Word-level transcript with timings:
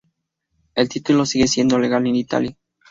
El 0.73 0.89
título 0.89 1.27
sigue 1.27 1.47
siendo 1.47 1.77
legal 1.77 2.07
en 2.07 2.15
Italia. 2.15 2.57